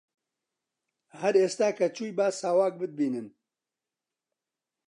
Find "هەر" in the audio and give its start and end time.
1.19-1.33